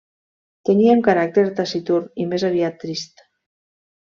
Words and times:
Tènia 0.69 0.95
un 0.99 1.03
caràcter 1.07 1.43
taciturn 1.59 2.09
i 2.25 2.29
més 2.33 2.47
aviat 2.51 2.81
trist. 2.87 3.25